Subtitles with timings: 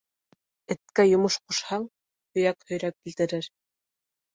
[0.75, 1.87] Эткә йомош ҡушһаң,
[2.41, 3.57] һөйәк һөйрәп килтерер.